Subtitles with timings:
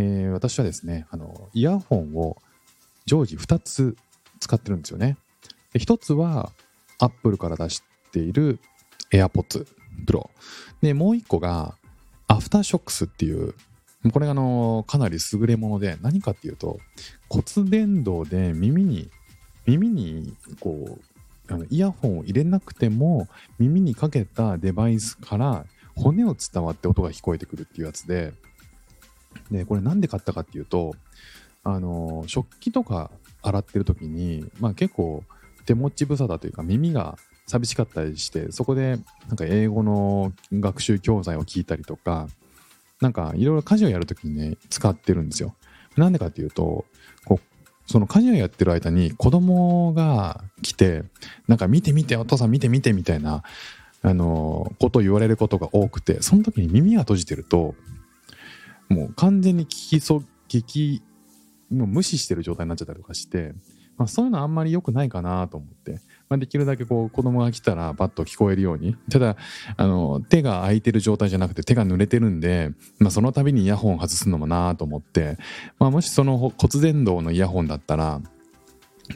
[0.00, 2.36] えー私はですね、あの、イヤホンを
[3.06, 3.96] 常時2つ
[4.40, 5.16] 使ってるんですよね。
[5.72, 6.52] で1つは
[6.98, 7.82] Apple から出し
[8.12, 8.58] ている
[9.12, 9.66] AirPods
[10.06, 10.30] Pro。
[10.80, 11.74] で、もう1個が
[12.28, 13.54] AfterShocks っていう
[14.12, 16.78] これがあのかなり優れもので何かっていうと
[17.28, 19.10] 骨伝導で耳に
[19.66, 20.98] 耳にこ
[21.48, 23.28] うあのイヤホンを入れなくても
[23.58, 28.32] 耳にかけたデバイスから骨を伝わって音が聞こえてくるっていうやつで
[29.50, 30.94] でこれなんで買ったかっていうと
[31.64, 33.10] あの食器とか
[33.42, 35.24] 洗ってる時に、まあ、結構
[35.66, 38.98] 手持ち無沙汰というか耳が寂しかったりしてそこで
[39.28, 42.28] なんか英語の学習教材を聞いたりとか
[43.00, 45.54] なんかいろいろ家事をやるときにね、使ってるんですよ。
[45.96, 46.84] なんでかっていうと、
[47.24, 51.04] こう、その家事をやってる間に子供が来て、
[51.48, 53.42] なんか見て見て、お父さん見て見てみたいな、
[54.02, 57.74] あの、ことを言われることが多くて、その時に耳が閉じてると、
[58.90, 61.02] もう完全に聞きそ、聞き、
[61.70, 63.54] もう無視してる状態になっちゃったりとかして、
[63.96, 66.00] まあ、そういうのあんまり良くないかなと思って、
[66.30, 68.96] まあ、できるだけこう子供が来たらバッと聞こえるように。
[69.10, 69.36] ただ
[69.76, 75.36] あの手が空いてる状態じゃなくて手が濡れてるんで、まあ、その度にイヤホン外すのもなと思って、
[75.78, 78.22] まあ、もしその骨伝導のイヤホンだったら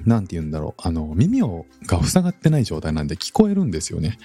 [0.05, 4.19] なんて言うんだろうあの耳をが塞がってない状態なんで聞こえるんですよね。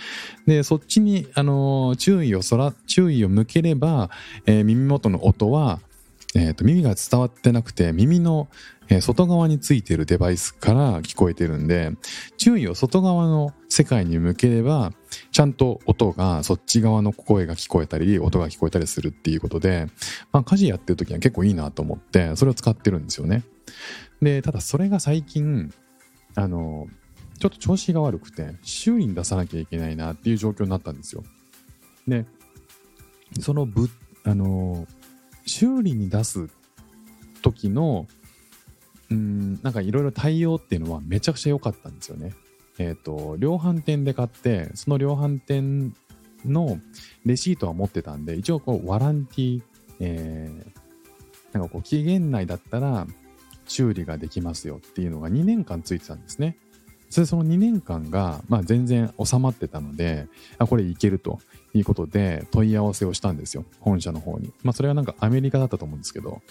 [0.47, 4.09] でそっちにあの注意をそら注意を向ければ、
[4.45, 5.79] えー耳元の音は、
[6.35, 8.49] えーと耳が伝わってなくて耳の
[8.89, 11.91] えー外側についてるデバイスから聞こえてるんで
[12.37, 14.93] 注意を外側の世界に向ければ
[15.31, 19.87] ちゃんと音がそっち側の声が聞こえたり音が聞こえたりするっていうことで、
[20.31, 23.43] まあ、家事やってる時は結構いいなと思ってそれを使ってるんですよね
[24.21, 25.73] でただそれが最近
[26.35, 26.87] あの
[27.39, 31.23] ちょっと調子が悪くて修理に出さなきゃいけないなっていう状況になったんですよ
[32.07, 32.25] で
[33.39, 33.89] そのぶ
[34.23, 34.87] あの
[35.45, 36.49] 修理に出す
[37.41, 38.07] 時の
[39.09, 42.33] うんなんかいろいろ対応っていうのはめちゃくちゃ良かったんですよね。
[42.77, 45.95] えっ、と量販店で買ってその量販店
[46.45, 46.79] の
[47.25, 49.61] レシートは持ってたんで一応こうワランティー、
[49.99, 50.79] えー
[51.51, 53.07] なんかこう期限内だったら
[53.69, 56.57] 修理ができますよっていうのが2年間ついてたんですね。
[57.09, 60.27] それその2年間が、まあ、全然収まってたので
[60.59, 61.39] あこれいけると
[61.73, 64.53] いうことで問い合わせをしたんですよ本社の方に。
[64.63, 66.41] まあそれはなんかアメリカだったと思うんですけど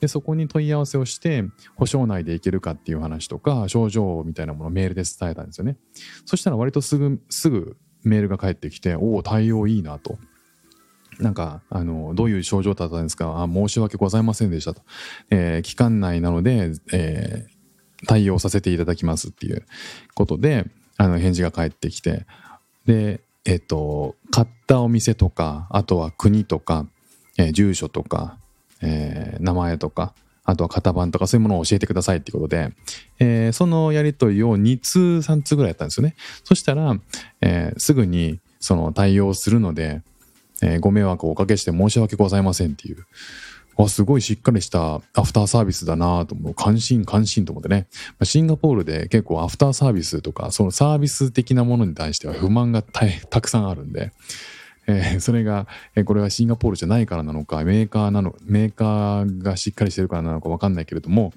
[0.00, 1.44] でそこに問い合わせをして
[1.76, 5.76] 保証内でいけるかっていう話とか症状みたいなものをメールで伝えたんですよね。
[6.26, 10.18] そしたら割とすぐすぐメールが返ってきておお対応いいなと。
[11.18, 13.42] なんか、あの、どういう症状だったんですか？
[13.42, 14.82] あ申し訳ございませんでしたと。
[15.30, 17.58] えー期間内なので、えー
[18.06, 19.64] 対応させていただきますっていう
[20.14, 20.66] ことで、
[20.98, 22.26] あの、返事が返ってきて、
[22.86, 26.86] で、えっ、と、買ったお店とか、あとは国とか、
[27.38, 28.38] えー住所とか、
[28.82, 30.14] えー名前とか、
[30.44, 32.72] あとは型番とかそういうものを教えてくださいっていうことで、
[33.18, 36.14] えーそのやり取りを2通3通ぐらいやったんですよね。
[36.44, 36.96] そしたら、
[37.40, 40.02] えーすぐにその対応するので、
[40.62, 43.06] えーご迷惑をおかけして申し訳ございませんっていう。
[43.80, 46.54] あすごいしっかりしたアフターサービスだなと思う。
[46.54, 47.86] 関心関心と思ってね。
[48.24, 54.12] シンガポールで結構アフターサービスとか、そのサービス的なものに対しては不満がたたくさんあるんで、
[54.88, 61.32] えーそれが、えーこれはシンガポールじゃないからなのか、メーカーなの、メーカーがしっかりしてるからなのかわかんないけれども、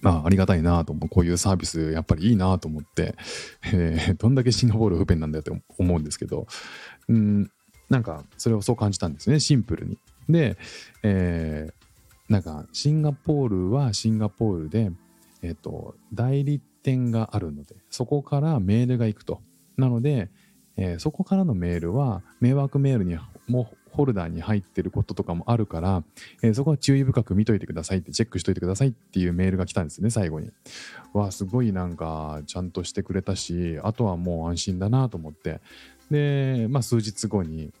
[0.00, 1.08] まあ、ありがたいなと思う。
[1.08, 3.14] こういうサービス、やっぱりいいなと思って、
[3.72, 6.48] えーどんだけシンガポール不便なんだよって思うんですけど、
[7.08, 7.50] うん、
[7.88, 9.98] なんか、それをそう感じたんですね、シンプルに。
[10.28, 10.56] で、
[11.02, 11.86] えー
[12.28, 14.90] なんか、シンガポールはシンガポールで、
[15.42, 19.40] えっ、と、代理店があるので、そこからメールが行くと。
[19.76, 20.28] なので、
[20.76, 23.16] えーそこからのメールは、迷惑メールに
[23.48, 26.04] もホルダーに入ってることとかもあるから、
[26.42, 30.50] えーそこは注意深く見といてくださいって、チェックしといてくださいっていうメールが来たんですね、最後に。
[31.12, 35.60] わあ、すごいなんか、ちゃんとしてくれたし、あとはもう安心だなと思って。
[36.10, 37.72] で、まあ、数日後に、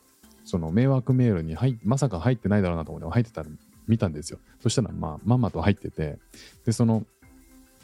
[0.44, 3.48] その迷惑メールに入まさか入ってないだろうなと思って入ってたら
[3.88, 4.38] 見たんですよ。
[4.60, 6.18] そしたら、まあ、まんまと入ってて、
[6.64, 7.04] で、その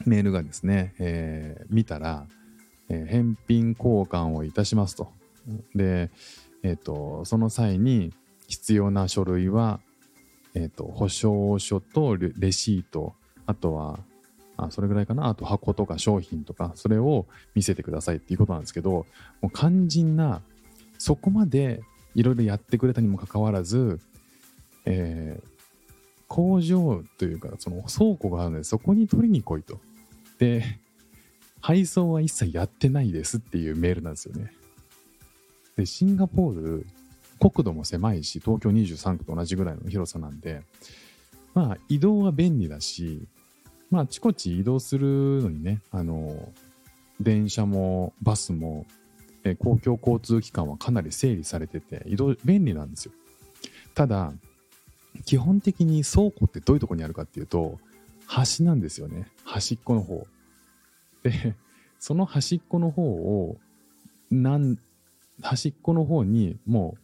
[0.07, 2.27] メールがですね、えー見たら、
[2.93, 5.11] えー返品交換をいたしますと。
[5.75, 6.11] で、
[6.63, 8.13] えっ、と、その際に
[8.49, 9.81] 必要な書類は、
[10.55, 13.15] えっ、と、保証書とレレシート、
[13.47, 13.99] あとは、
[14.59, 18.91] あそれぐらいかな、あと箱とか商品とか、それを見せてくださいっていうことなんですけど、
[19.41, 20.43] もう肝心な、
[20.99, 21.83] そこまで
[22.15, 23.99] いろいろやってくれたにもかかわらず、
[24.85, 25.53] えー
[26.33, 29.79] 工場というか、その倉庫があるので、そこに取りに来いと。
[30.39, 30.81] で、
[31.63, 34.53] 配送は一切やってないですっていうメールなんですよね。
[35.77, 36.87] で、シンガポール、
[37.39, 40.63] 国土も狭いし、東京23区と同じぐらいの広さなんで、
[41.55, 43.27] まあ、移動は便利だし、
[43.91, 45.07] まあ、あちこち移動する
[45.43, 46.53] のにね、あの、
[47.21, 48.87] 電車もバスも、
[49.45, 53.13] え公共交通機関はかなり整理されてて、移動便利なんですよ。
[53.95, 54.33] ただ、
[55.25, 57.79] 基本的に倉庫ってどういうとこにあるかっていうと、
[58.27, 59.27] 端なんですよね。
[59.45, 60.27] 端っこの方。
[61.23, 61.57] で、
[61.99, 63.59] その端っこの方を、
[64.31, 64.79] なん、
[65.41, 67.01] 端っこの方にもう、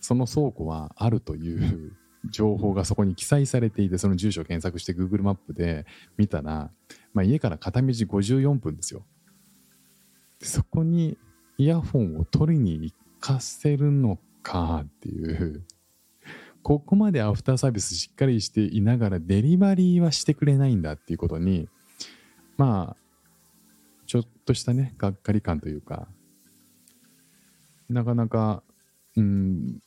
[0.00, 1.96] その倉庫はあるという
[2.30, 5.86] 情報がそこに記載されていて、その住所を検索して Google マップで
[6.16, 6.70] 見たら、
[7.12, 9.04] まあ、家から片道54分ですよ。
[10.40, 11.16] そこに
[11.56, 15.64] イヤホンを取りに行かせるのかっていう
[16.64, 21.68] ここまでアフターサービスしっかりしていながらデリバリーはしてくれないんだっていうことに、
[22.56, 23.03] まあ、
[24.44, 26.08] としたね、がっかり感というか、
[27.88, 28.62] なかなか、
[29.16, 29.80] うん、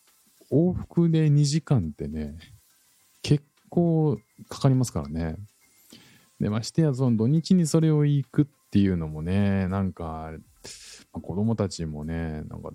[0.51, 2.38] 往復で2時間ってね、
[3.21, 4.19] 結構
[4.50, 5.36] かかりますからね。
[6.39, 10.31] で、ましてや、その土日にそれを行くっていうのもね、なんか、
[11.13, 12.71] まあ、子供たちもね、なんか、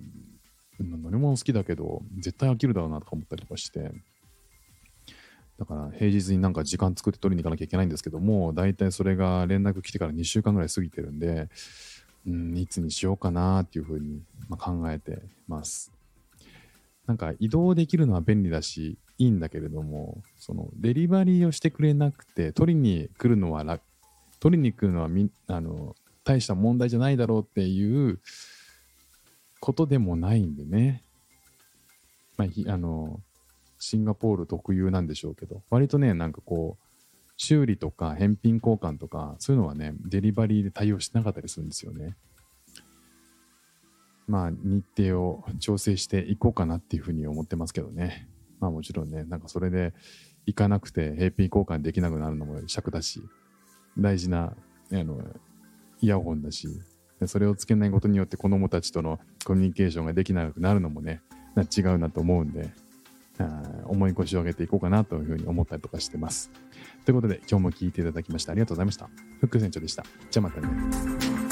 [0.81, 3.93] 乗り物好きだけど、絶対飽きるだろうなとか思ったりとかして、
[5.63, 11.49] だから平日になんか時間作って取りに行かなきゃいけないんですけども、大体それが連絡来てから2週間ぐらい過ぎてるんで、
[12.27, 15.93] うん、いつにしようかなっていうふうに、ま考えてます。
[17.07, 23.83] なんか移動できるのは便利だし、いいんだけれども、そのデリバリーをしてくれなくて、取りに来るのは楽、
[24.41, 25.95] 取りに来るのはみあの
[26.25, 28.19] 大した問題じゃないだろうっていう
[29.61, 31.05] ことでもないんでね。
[32.37, 33.21] まあ、あの、
[33.83, 42.17] シンガポール特有なんでしょうけど、割とね、なんかこう、修理とか返品交換とか、そういうのはね、デリバリーで対応してなかったりするんですよね。
[44.29, 48.29] まあ、日程を調整していこうかなっていうふうに思ってますけどね。
[48.61, 49.93] まあもちろんね、なんかそれで
[50.47, 53.21] 行かなくて返品交換できなくなるのも尺だし、
[53.99, 54.55] 大事な、
[54.93, 55.21] あの、
[56.01, 56.69] イヤホンだし、
[57.27, 61.21] それをつけないことによって子供たちとのコミュニケーションができなくなるのもね、
[61.77, 62.71] 違うなと思うんで、
[63.87, 66.51] 重い腰を上げていこうかなというふうに思ったりとかしてます。
[67.05, 69.09] ということで、今日も聞いていただきましてありがとうございました。
[69.41, 70.05] フック船長でした。
[70.31, 71.52] じゃあまたね。